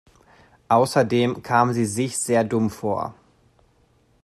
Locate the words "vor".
2.71-3.13